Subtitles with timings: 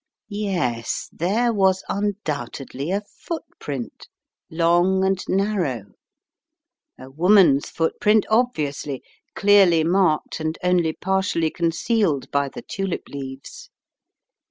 [0.29, 4.07] Yes, there was undoubtedly a footprint,
[4.49, 5.91] long and narrow,
[6.99, 9.03] a woman's footprint obviously,
[9.35, 13.69] clearly marked and only partially concealed by the tulip leaves.